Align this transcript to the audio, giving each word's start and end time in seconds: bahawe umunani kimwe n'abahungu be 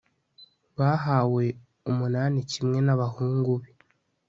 bahawe 0.77 1.43
umunani 1.89 2.39
kimwe 2.51 2.79
n'abahungu 2.85 3.51
be 3.61 3.69